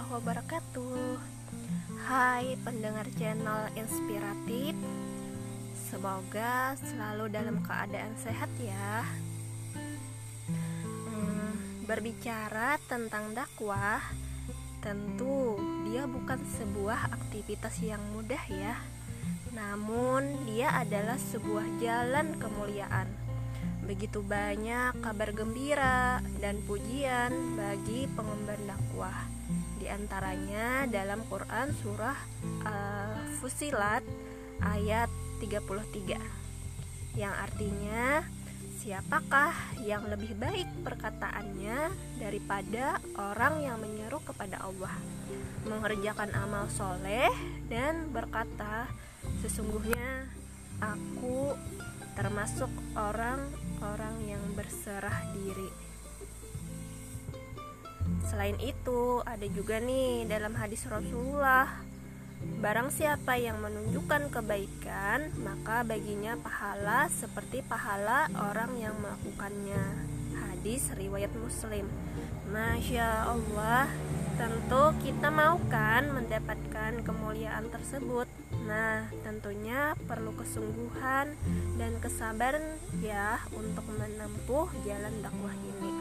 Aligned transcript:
warahmatullahi 0.00 0.16
wabarakatuh. 0.16 1.20
Hai 2.08 2.56
pendengar 2.64 3.06
channel 3.20 3.68
inspiratif 3.76 4.72
Semoga 5.76 6.72
selalu 6.80 7.28
dalam 7.28 7.60
keadaan 7.60 8.16
sehat 8.16 8.48
ya. 8.56 9.04
Hmm, 11.04 11.84
Berbicara 11.84 12.80
tentang 12.88 13.36
dakwah 13.36 14.00
Tentu 14.80 15.60
dia 15.84 16.08
bukan 16.08 16.40
sebuah 16.48 17.12
aktivitas 17.20 17.76
yang 17.84 18.00
mudah 18.16 18.40
ya. 18.48 18.80
Namun 19.52 20.48
dia 20.48 20.80
adalah 20.80 21.20
sebuah 21.20 21.66
jalan 21.76 22.40
kemuliaan 22.40 23.19
Begitu 23.90 24.22
banyak 24.22 25.02
kabar 25.02 25.34
gembira 25.34 26.22
dan 26.38 26.62
pujian 26.62 27.58
bagi 27.58 28.06
pengemban 28.14 28.62
dakwah. 28.62 29.26
Di 29.82 29.90
antaranya 29.90 30.86
dalam 30.86 31.26
Quran 31.26 31.74
surah 31.74 32.14
Al-Fusilat 32.70 34.06
ayat 34.62 35.10
33 35.42 37.18
yang 37.18 37.34
artinya 37.34 38.22
siapakah 38.78 39.50
yang 39.82 40.06
lebih 40.06 40.38
baik 40.38 40.70
perkataannya 40.86 41.90
daripada 42.22 43.02
orang 43.18 43.58
yang 43.58 43.82
menyeru 43.82 44.22
kepada 44.22 44.70
Allah 44.70 44.94
mengerjakan 45.66 46.30
amal 46.38 46.70
soleh 46.70 47.34
dan 47.66 48.06
berkata 48.14 48.86
sesungguhnya 49.42 50.30
aku 50.78 51.58
termasuk 52.14 52.70
orang 52.94 53.50
orang 53.82 54.22
yang 54.24 54.44
berserah 54.54 55.26
diri. 55.34 55.90
Selain 58.30 58.54
itu, 58.62 59.18
ada 59.26 59.42
juga 59.50 59.82
nih 59.82 60.22
dalam 60.30 60.54
hadis 60.54 60.86
Rasulullah, 60.86 61.82
barang 62.62 62.94
siapa 62.94 63.34
yang 63.34 63.58
menunjukkan 63.58 64.30
kebaikan, 64.30 65.34
maka 65.42 65.82
baginya 65.82 66.38
pahala 66.38 67.10
seperti 67.10 67.66
pahala 67.66 68.30
orang 68.38 68.78
yang 68.78 68.94
melakukannya. 69.02 70.06
Hadis 70.38 70.94
riwayat 70.94 71.34
Muslim. 71.34 71.90
Masya 72.54 73.34
Allah, 73.34 73.90
tentu 74.38 74.94
kita 75.02 75.26
mau 75.34 75.58
kan 75.66 76.06
mendapatkan 76.14 77.02
kemuliaan 77.02 77.66
tersebut. 77.66 78.29
Nah, 78.70 79.10
tentunya 79.26 79.98
perlu 80.06 80.30
kesungguhan 80.38 81.34
dan 81.74 81.92
kesabaran 81.98 82.78
ya 83.02 83.42
untuk 83.50 83.82
menempuh 83.98 84.70
jalan 84.86 85.14
dakwah 85.26 85.56
ini. 85.58 85.92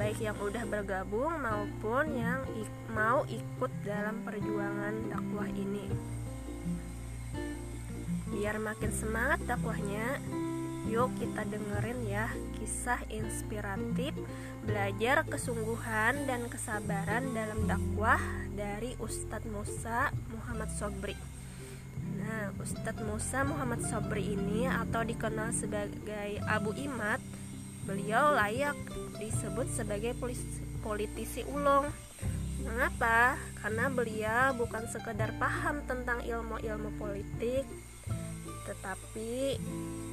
Baik 0.00 0.24
yang 0.24 0.40
udah 0.40 0.64
bergabung 0.64 1.36
maupun 1.44 2.16
yang 2.16 2.40
ik 2.56 2.72
mau 2.96 3.28
ikut 3.28 3.72
dalam 3.84 4.24
perjuangan 4.24 5.12
dakwah 5.12 5.50
ini. 5.52 5.84
Biar 8.32 8.56
makin 8.56 8.90
semangat 8.90 9.44
dakwahnya, 9.44 10.24
yuk 10.88 11.12
kita 11.20 11.44
dengerin 11.44 12.08
ya 12.08 12.26
kisah 12.56 13.04
inspiratif 13.12 14.16
belajar 14.64 15.28
kesungguhan 15.28 16.24
dan 16.24 16.48
kesabaran 16.48 17.36
dalam 17.36 17.68
dakwah 17.68 18.18
dari 18.56 18.96
Ustadz 18.96 19.46
Musa 19.52 20.08
Muhammad 20.32 20.72
Sobri. 20.72 21.33
Ustadz 22.64 23.04
Musa 23.04 23.44
Muhammad 23.44 23.84
Sobri 23.84 24.32
ini 24.32 24.64
atau 24.64 25.04
dikenal 25.04 25.52
sebagai 25.52 26.40
Abu 26.48 26.72
Imad, 26.80 27.20
beliau 27.84 28.32
layak 28.32 28.72
disebut 29.20 29.68
sebagai 29.68 30.16
politisi 30.80 31.44
ulung. 31.44 31.92
Mengapa? 32.64 33.36
Karena 33.60 33.92
beliau 33.92 34.56
bukan 34.56 34.88
sekedar 34.88 35.36
paham 35.36 35.84
tentang 35.84 36.24
ilmu-ilmu 36.24 36.96
politik, 36.96 37.68
tetapi 38.64 39.60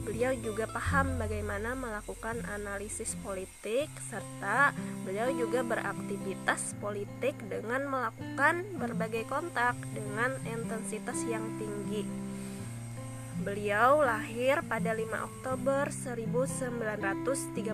beliau 0.03 0.35
juga 0.35 0.67
paham 0.67 1.16
bagaimana 1.16 1.72
melakukan 1.72 2.44
analisis 2.51 3.16
politik 3.23 3.88
serta 4.11 4.75
beliau 5.07 5.31
juga 5.31 5.63
beraktivitas 5.63 6.75
politik 6.84 7.38
dengan 7.47 7.88
melakukan 7.88 8.66
berbagai 8.75 9.23
kontak 9.31 9.79
dengan 9.95 10.35
intensitas 10.44 11.22
yang 11.23 11.47
tinggi. 11.56 12.30
Beliau 13.41 14.06
lahir 14.06 14.62
pada 14.69 14.94
5 14.94 15.02
Oktober 15.18 15.90
1936 15.90 17.74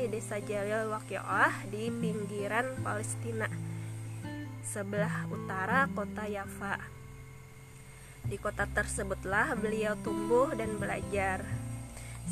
di 0.00 0.04
Desa 0.08 0.40
Jalil 0.40 0.88
Waqiah 0.88 1.68
di 1.68 1.92
pinggiran 1.92 2.80
Palestina 2.80 3.44
sebelah 4.64 5.28
utara 5.28 5.84
kota 5.92 6.24
Yafa. 6.24 6.80
Di 8.24 8.40
kota 8.40 8.64
tersebutlah 8.64 9.52
beliau 9.60 10.00
tumbuh 10.00 10.56
dan 10.56 10.80
belajar. 10.80 11.44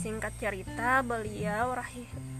Singkat 0.01 0.33
cerita, 0.41 1.05
beliau 1.05 1.77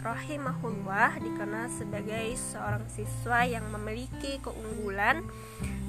rahimahullah 0.01 1.21
dikenal 1.21 1.69
sebagai 1.69 2.33
seorang 2.33 2.89
siswa 2.89 3.45
yang 3.45 3.69
memiliki 3.77 4.41
keunggulan 4.41 5.21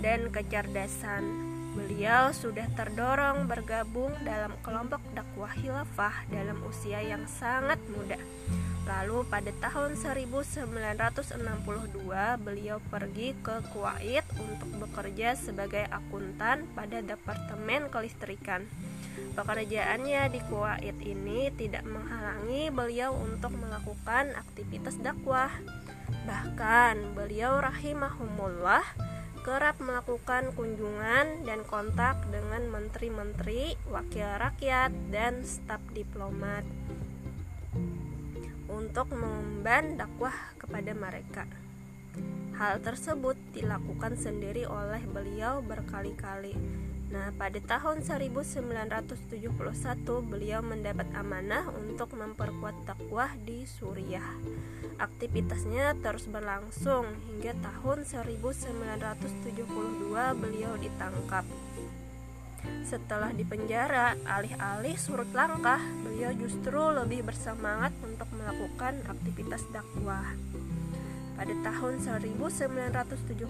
dan 0.03 0.27
kecerdasan. 0.27 1.48
Beliau 1.79 2.35
sudah 2.35 2.67
terdorong 2.75 3.47
bergabung 3.47 4.11
dalam 4.27 4.51
kelompok 4.59 4.99
dakwah 5.15 5.55
khilafah 5.55 6.27
dalam 6.27 6.59
usia 6.67 6.99
yang 6.99 7.23
sangat 7.23 7.79
muda. 7.95 8.19
Lalu 8.83 9.23
pada 9.31 9.53
tahun 9.63 9.95
1962 9.95 11.39
beliau 12.41 12.83
pergi 12.91 13.31
ke 13.39 13.63
Kuwait 13.71 14.25
untuk 14.35 14.69
bekerja 14.81 15.39
sebagai 15.39 15.87
akuntan 15.87 16.67
pada 16.75 16.99
Departemen 16.99 17.87
Kelistrikan. 17.87 18.67
Pekerjaannya 19.37 20.33
di 20.33 20.39
Kuwait 20.51 20.97
ini 21.05 21.47
tidak 21.55 21.87
menghalangi 21.87 22.73
beliau 22.75 23.15
untuk 23.15 23.55
melakukan 23.55 24.35
aktivitas 24.35 24.99
dakwah. 24.99 25.53
Bahkan 26.25 27.13
beliau 27.13 27.61
rahimahumullah 27.61 28.83
kerap 29.41 29.79
melakukan 29.79 30.51
kunjungan 30.53 31.47
dan 31.47 31.63
kontak 31.65 32.19
dengan 32.27 32.67
menteri-menteri, 32.67 33.79
wakil 33.87 34.27
rakyat, 34.37 34.91
dan 35.09 35.41
staf 35.47 35.79
diplomat 35.95 36.67
untuk 38.69 39.09
mengemban 39.11 39.97
dakwah 39.97 40.35
kepada 40.61 40.91
mereka. 40.93 41.43
Hal 42.59 42.83
tersebut 42.83 43.39
dilakukan 43.55 44.19
sendiri 44.19 44.67
oleh 44.67 44.99
beliau 45.07 45.63
berkali-kali. 45.63 46.53
Nah, 47.09 47.33
pada 47.33 47.57
tahun 47.57 48.05
1971 48.05 49.49
beliau 50.21 50.61
mendapat 50.61 51.09
amanah 51.17 51.65
untuk 51.73 52.13
memperkuat 52.13 52.85
dakwah 52.85 53.33
di 53.41 53.65
Suriah. 53.65 54.37
Aktivitasnya 55.01 55.97
terus 56.05 56.29
berlangsung 56.29 57.09
hingga 57.33 57.57
tahun 57.65 58.05
1972 58.05 59.65
beliau 60.37 60.73
ditangkap. 60.77 61.49
Setelah 62.85 63.33
dipenjara, 63.33 64.13
alih-alih 64.29 64.93
surut 64.93 65.33
langkah, 65.33 65.81
beliau 66.05 66.29
justru 66.37 66.93
lebih 66.93 67.25
bersemangat 67.25 67.95
untuk 68.05 68.29
melakukan 68.37 69.01
aktivitas 69.09 69.65
dakwah. 69.73 70.29
Pada 71.39 71.55
tahun 71.63 72.03
1977 72.03 73.47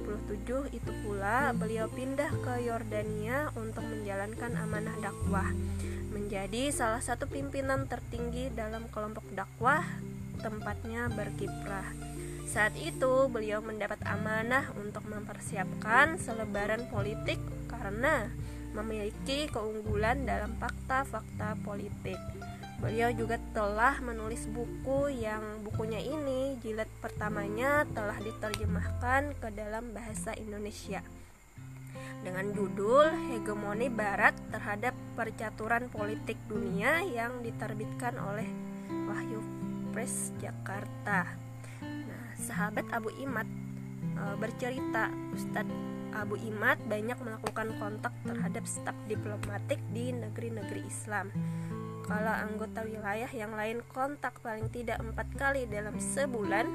itu 0.78 0.92
pula 1.02 1.50
beliau 1.58 1.90
pindah 1.90 2.30
ke 2.46 2.70
Yordania 2.70 3.50
untuk 3.58 3.82
menjalankan 3.82 4.54
amanah 4.62 4.94
dakwah, 5.02 5.50
menjadi 6.14 6.70
salah 6.70 7.02
satu 7.02 7.26
pimpinan 7.26 7.90
tertinggi 7.90 8.54
dalam 8.54 8.86
kelompok 8.94 9.26
dakwah 9.34 9.82
tempatnya 10.38 11.10
berkiprah. 11.10 11.90
Saat 12.46 12.78
itu 12.78 13.26
beliau 13.26 13.66
mendapat 13.66 13.98
amanah 14.06 14.70
untuk 14.78 15.10
mempersiapkan 15.10 16.22
selebaran 16.22 16.86
politik 16.94 17.42
karena 17.66 18.30
memiliki 18.78 19.50
keunggulan 19.50 20.30
dalam 20.30 20.54
fakta-fakta 20.62 21.58
politik. 21.66 22.22
Beliau 22.80 23.12
juga 23.12 23.36
telah 23.52 24.00
menulis 24.00 24.48
buku 24.48 25.12
yang 25.12 25.64
bukunya 25.68 26.00
ini 26.00 26.56
jilid 26.64 26.88
pertamanya 27.04 27.84
telah 27.92 28.16
diterjemahkan 28.24 29.36
ke 29.36 29.48
dalam 29.52 29.92
bahasa 29.92 30.32
Indonesia 30.40 31.04
dengan 32.24 32.52
judul 32.52 33.08
Hegemoni 33.32 33.88
Barat 33.88 34.36
terhadap 34.52 34.96
Percaturan 35.16 35.88
Politik 35.92 36.36
Dunia 36.48 37.04
yang 37.04 37.44
diterbitkan 37.44 38.16
oleh 38.20 38.48
Wahyu 39.08 39.40
Press 39.96 40.36
Jakarta. 40.40 41.36
Nah, 41.84 42.26
sahabat 42.36 42.88
Abu 42.92 43.12
Imad 43.20 43.48
e, 44.16 44.24
bercerita 44.36 45.12
Ustadz 45.32 45.72
Abu 46.12 46.36
Imad 46.42 46.82
banyak 46.90 47.16
melakukan 47.22 47.70
kontak 47.80 48.14
terhadap 48.26 48.66
staf 48.68 48.98
diplomatik 49.08 49.80
di 49.94 50.12
negeri-negeri 50.12 50.82
Islam. 50.84 51.32
Kalau 52.10 52.34
anggota 52.34 52.82
wilayah 52.90 53.30
yang 53.30 53.54
lain 53.54 53.86
kontak 53.86 54.42
paling 54.42 54.66
tidak 54.74 54.98
empat 54.98 55.30
kali 55.38 55.70
dalam 55.70 55.94
sebulan, 56.02 56.66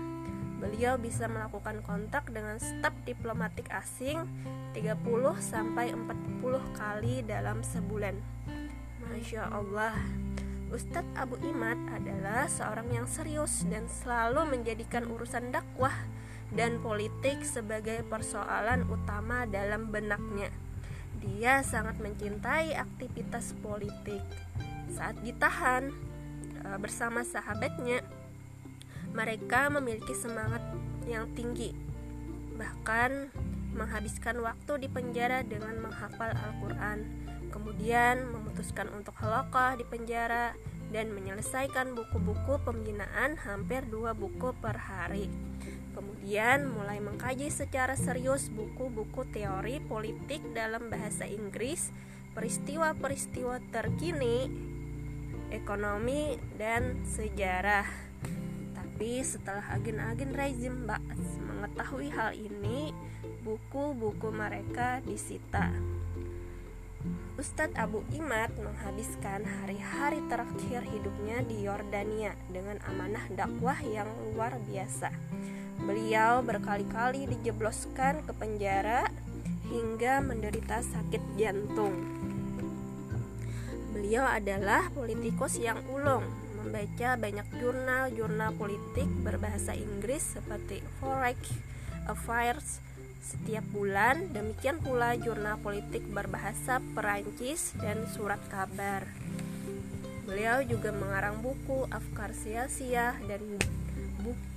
beliau 0.63 0.95
bisa 0.95 1.27
melakukan 1.27 1.83
kontak 1.83 2.31
dengan 2.31 2.63
staf 2.63 2.95
diplomatik 3.03 3.67
asing 3.75 4.31
30 4.79 4.95
sampai 5.43 5.91
40 5.91 6.79
kali 6.79 7.27
dalam 7.27 7.67
sebulan. 7.67 8.15
Masya 9.11 9.51
Allah. 9.51 9.99
Ustadz 10.71 11.19
Abu 11.19 11.35
Imad 11.43 11.83
adalah 11.91 12.47
seorang 12.47 12.95
yang 12.95 13.07
serius 13.11 13.67
dan 13.67 13.91
selalu 13.91 14.55
menjadikan 14.55 15.03
urusan 15.03 15.51
dakwah 15.51 15.95
dan 16.55 16.79
politik 16.79 17.43
sebagai 17.43 18.07
persoalan 18.07 18.87
utama 18.87 19.51
dalam 19.51 19.91
benaknya. 19.91 20.55
Dia 21.19 21.67
sangat 21.67 21.99
mencintai 21.99 22.79
aktivitas 22.79 23.55
politik. 23.59 24.23
Saat 24.93 25.21
ditahan 25.25 25.89
e, 26.61 26.69
bersama 26.77 27.25
sahabatnya, 27.25 28.05
mereka 29.15 29.71
memiliki 29.71 30.13
semangat 30.13 30.61
yang 31.09 31.31
tinggi, 31.33 31.73
bahkan 32.59 33.31
menghabiskan 33.75 34.43
waktu 34.43 34.87
di 34.87 34.89
penjara 34.91 35.43
dengan 35.47 35.79
menghafal 35.83 36.35
Al-Quran 36.35 37.25
kemudian 37.55 38.27
memutuskan 38.35 38.91
untuk 38.91 39.15
halakah 39.23 39.79
di 39.79 39.87
penjara 39.87 40.59
dan 40.91 41.15
menyelesaikan 41.15 41.95
buku-buku 41.95 42.59
pembinaan 42.67 43.39
hampir 43.39 43.87
dua 43.87 44.11
buku 44.11 44.51
per 44.59 44.75
hari. 44.75 45.31
Kemudian 45.95 46.67
mulai 46.75 46.99
mengkaji 46.99 47.55
secara 47.55 47.95
serius 47.95 48.51
buku-buku 48.51 49.23
teori 49.31 49.79
politik 49.79 50.43
dalam 50.51 50.91
bahasa 50.91 51.31
Inggris, 51.31 51.95
peristiwa-peristiwa 52.35 53.63
terkini, 53.71 54.51
ekonomi, 55.55 56.35
dan 56.59 57.07
sejarah. 57.07 57.87
Tapi 58.75 59.23
setelah 59.23 59.65
agen-agen 59.75 60.35
rezim 60.35 60.87
Ba'ath 60.87 61.31
mengetahui 61.47 62.11
hal 62.11 62.35
ini, 62.35 62.91
buku-buku 63.47 64.35
mereka 64.35 64.99
disita. 65.07 65.71
Ustadz 67.35 67.77
Abu 67.77 68.01
Imad 68.17 68.55
menghabiskan 68.57 69.45
hari-hari 69.45 70.23
terakhir 70.31 70.87
hidupnya 70.87 71.45
di 71.45 71.67
Yordania 71.67 72.33
dengan 72.49 72.81
amanah 72.89 73.27
dakwah 73.35 73.77
yang 73.85 74.09
luar 74.33 74.57
biasa. 74.65 75.13
Beliau 75.85 76.41
berkali-kali 76.41 77.29
dijebloskan 77.29 78.25
ke 78.25 78.33
penjara 78.33 79.11
hingga 79.69 80.25
menderita 80.25 80.81
sakit 80.81 81.21
jantung. 81.37 82.24
Beliau 83.95 84.27
adalah 84.27 84.91
politikus 84.91 85.55
yang 85.63 85.79
ulung, 85.87 86.27
membaca 86.59 87.15
banyak 87.15 87.47
jurnal-jurnal 87.63 88.51
politik 88.59 89.07
berbahasa 89.23 89.79
Inggris 89.79 90.35
seperti 90.35 90.83
Foreign 90.99 91.39
Affairs, 92.11 92.83
setiap 93.25 93.65
bulan, 93.73 94.35
demikian 94.37 94.83
pula 94.85 95.17
jurnal 95.17 95.57
politik 95.63 96.05
berbahasa 96.13 96.83
Perancis 96.93 97.73
dan 97.81 98.05
surat 98.13 98.43
kabar. 98.53 99.09
Beliau 100.29 100.61
juga 100.61 100.93
mengarang 100.93 101.41
buku 101.41 101.89
Afkar 101.89 102.37
Sia-Sia 102.37 103.17
dan 103.25 103.41
buku 104.21 104.54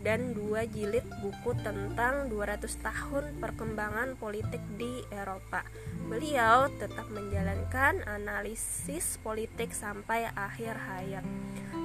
dan 0.00 0.32
dua 0.32 0.64
jilid 0.64 1.04
buku 1.20 1.52
tentang 1.60 2.32
200 2.32 2.64
tahun 2.80 3.24
perkembangan 3.36 4.16
politik 4.16 4.60
di 4.80 5.04
Eropa. 5.12 5.60
Beliau 6.08 6.72
tetap 6.80 7.06
menjalankan 7.12 8.02
analisis 8.08 9.20
politik 9.20 9.76
sampai 9.76 10.32
akhir 10.32 10.74
hayat. 10.74 11.24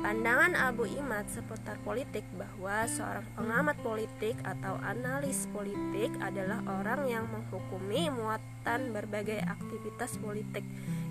Pandangan 0.06 0.54
Abu 0.54 0.86
Imad 0.86 1.26
seputar 1.34 1.82
politik 1.82 2.22
bahwa 2.38 2.86
seorang 2.86 3.26
pengamat 3.34 3.78
politik 3.82 4.38
atau 4.46 4.78
analis 4.86 5.50
politik 5.50 6.14
adalah 6.22 6.62
orang 6.82 7.10
yang 7.10 7.26
menghukumi 7.34 8.14
muatan 8.14 8.94
berbagai 8.94 9.42
aktivitas 9.42 10.22
politik 10.22 10.62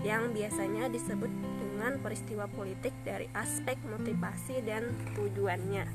yang 0.06 0.30
biasanya 0.30 0.86
disebut 0.86 1.26
dengan 1.58 1.98
peristiwa 1.98 2.46
politik 2.46 2.94
dari 3.02 3.26
aspek 3.34 3.74
motivasi 3.82 4.62
dan 4.62 4.94
tujuannya. 5.18 5.86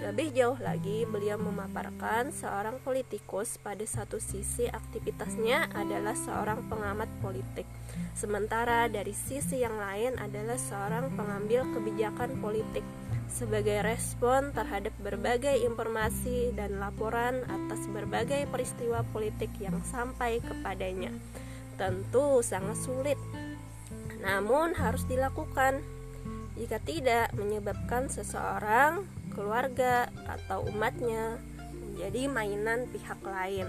Lebih 0.00 0.32
jauh 0.32 0.56
lagi, 0.56 1.04
beliau 1.04 1.36
memaparkan 1.36 2.32
seorang 2.32 2.80
politikus 2.80 3.60
pada 3.60 3.84
satu 3.84 4.16
sisi 4.16 4.64
aktivitasnya 4.64 5.68
adalah 5.76 6.16
seorang 6.16 6.64
pengamat 6.72 7.12
politik, 7.20 7.68
sementara 8.16 8.88
dari 8.88 9.12
sisi 9.12 9.60
yang 9.60 9.76
lain 9.76 10.16
adalah 10.16 10.56
seorang 10.56 11.12
pengambil 11.12 11.68
kebijakan 11.76 12.40
politik 12.40 12.84
sebagai 13.32 13.80
respon 13.80 14.52
terhadap 14.52 14.92
berbagai 15.00 15.64
informasi 15.64 16.52
dan 16.52 16.76
laporan 16.76 17.44
atas 17.48 17.88
berbagai 17.88 18.44
peristiwa 18.52 19.00
politik 19.08 19.48
yang 19.56 19.80
sampai 19.88 20.44
kepadanya. 20.44 21.12
Tentu 21.80 22.44
sangat 22.44 22.76
sulit, 22.76 23.16
namun 24.20 24.76
harus 24.76 25.08
dilakukan. 25.08 25.80
Jika 26.52 26.76
tidak, 26.84 27.32
menyebabkan 27.32 28.12
seseorang 28.12 29.08
keluarga 29.32 30.12
atau 30.28 30.68
umatnya 30.68 31.40
menjadi 31.72 32.28
mainan 32.28 32.86
pihak 32.92 33.18
lain 33.24 33.68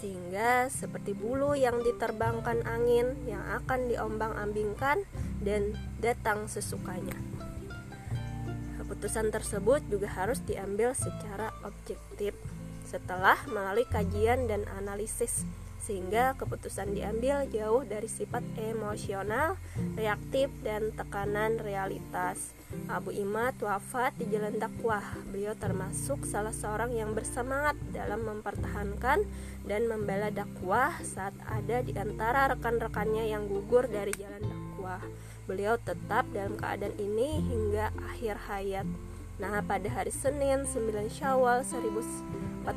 sehingga 0.00 0.66
seperti 0.68 1.14
bulu 1.14 1.54
yang 1.54 1.80
diterbangkan 1.80 2.66
angin 2.66 3.14
yang 3.30 3.40
akan 3.62 3.86
diombang-ambingkan 3.86 5.06
dan 5.40 5.78
datang 6.02 6.50
sesukanya. 6.50 7.14
Keputusan 8.80 9.30
tersebut 9.32 9.86
juga 9.88 10.10
harus 10.12 10.42
diambil 10.44 10.92
secara 10.92 11.54
objektif 11.62 12.34
setelah 12.84 13.38
melalui 13.48 13.88
kajian 13.88 14.44
dan 14.44 14.66
analisis 14.76 15.48
sehingga 15.84 16.32
keputusan 16.40 16.96
diambil 16.96 17.44
jauh 17.52 17.84
dari 17.84 18.08
sifat 18.08 18.40
emosional, 18.56 19.60
reaktif, 20.00 20.48
dan 20.64 20.88
tekanan 20.96 21.60
realitas. 21.60 22.56
Abu 22.88 23.12
Imad 23.12 23.54
wafat 23.60 24.16
di 24.16 24.24
jalan 24.32 24.56
dakwah. 24.56 25.04
Beliau 25.28 25.52
termasuk 25.52 26.24
salah 26.24 26.56
seorang 26.56 26.96
yang 26.96 27.12
bersemangat 27.12 27.76
dalam 27.92 28.24
mempertahankan 28.24 29.28
dan 29.68 29.82
membela 29.84 30.32
dakwah 30.32 30.96
saat 31.04 31.36
ada 31.44 31.84
di 31.84 31.92
antara 32.00 32.48
rekan-rekannya 32.56 33.28
yang 33.28 33.44
gugur 33.44 33.84
dari 33.84 34.16
jalan 34.16 34.40
dakwah. 34.40 35.04
Beliau 35.44 35.76
tetap 35.76 36.24
dalam 36.32 36.56
keadaan 36.56 36.96
ini 36.96 37.44
hingga 37.44 37.92
akhir 38.08 38.40
hayat. 38.48 38.88
Nah, 39.34 39.58
pada 39.66 39.90
hari 39.90 40.14
Senin 40.14 40.62
9 40.62 41.10
Syawal 41.10 41.66
1425 41.66 42.70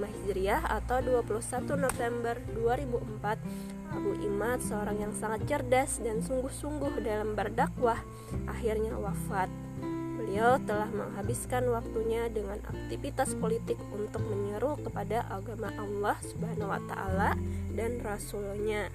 Hijriah 0.00 0.64
atau 0.64 1.04
21 1.04 1.76
November 1.76 2.40
2004, 2.56 3.92
Abu 3.92 4.16
Imad, 4.24 4.64
seorang 4.64 4.96
yang 4.96 5.12
sangat 5.12 5.44
cerdas 5.44 6.00
dan 6.00 6.24
sungguh-sungguh 6.24 7.04
dalam 7.04 7.36
berdakwah, 7.36 8.00
akhirnya 8.48 8.96
wafat. 8.96 9.52
Beliau 10.16 10.56
telah 10.64 10.88
menghabiskan 10.88 11.68
waktunya 11.68 12.32
dengan 12.32 12.60
aktivitas 12.64 13.36
politik 13.36 13.76
untuk 13.92 14.24
menyeru 14.24 14.76
kepada 14.80 15.24
agama 15.28 15.68
Allah 15.76 16.16
Subhanahu 16.24 16.68
wa 16.68 16.80
taala 16.88 17.36
dan 17.76 18.00
rasulnya. 18.00 18.88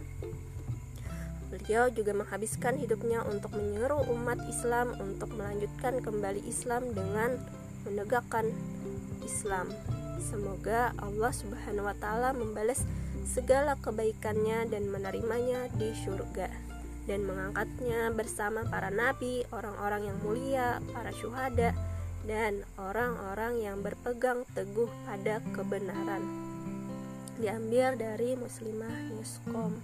Beliau 1.54 1.86
juga 1.94 2.18
menghabiskan 2.18 2.82
hidupnya 2.82 3.22
untuk 3.30 3.54
menyuruh 3.54 4.10
umat 4.10 4.42
Islam 4.50 4.98
untuk 4.98 5.38
melanjutkan 5.38 6.02
kembali 6.02 6.42
Islam 6.50 6.90
dengan 6.98 7.38
menegakkan 7.86 8.50
Islam. 9.22 9.70
Semoga 10.18 10.98
Allah 10.98 11.30
Subhanahu 11.30 11.86
wa 11.86 11.94
taala 12.02 12.34
membalas 12.34 12.82
segala 13.30 13.78
kebaikannya 13.78 14.66
dan 14.66 14.90
menerimanya 14.90 15.70
di 15.78 15.94
surga 15.94 16.50
dan 17.06 17.22
mengangkatnya 17.28 18.10
bersama 18.16 18.64
para 18.66 18.90
nabi, 18.90 19.44
orang-orang 19.52 20.10
yang 20.10 20.18
mulia, 20.26 20.82
para 20.90 21.12
syuhada 21.14 21.76
dan 22.24 22.64
orang-orang 22.80 23.60
yang 23.60 23.78
berpegang 23.84 24.48
teguh 24.56 24.88
pada 25.04 25.44
kebenaran. 25.52 26.24
Diambil 27.38 28.00
dari 28.00 28.40
Muslimah 28.40 29.12
Newscom. 29.12 29.76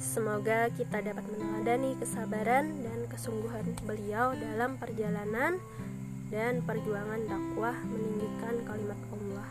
Semoga 0.00 0.72
kita 0.72 1.04
dapat 1.04 1.24
meneladani 1.28 1.98
kesabaran 2.00 2.80
dan 2.80 2.98
kesungguhan 3.10 3.66
beliau 3.84 4.32
dalam 4.32 4.80
perjalanan 4.80 5.60
dan 6.32 6.64
perjuangan 6.64 7.20
dakwah 7.28 7.76
meninggikan 7.84 8.56
kalimat 8.64 9.00
Allah. 9.12 9.48